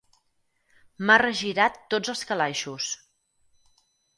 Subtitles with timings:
[1.09, 2.89] M'ha regirat tots els calaixos.